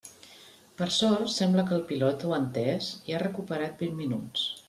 [0.79, 4.51] Per sort sembla que el pilot ho ha entès i ha recuperat vint minuts.